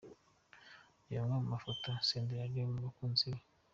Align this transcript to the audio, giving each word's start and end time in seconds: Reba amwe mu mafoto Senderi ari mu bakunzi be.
Reba 1.07 1.23
amwe 1.23 1.35
mu 1.43 1.47
mafoto 1.53 1.87
Senderi 2.07 2.41
ari 2.43 2.59
mu 2.71 2.77
bakunzi 2.85 3.25
be. 3.33 3.41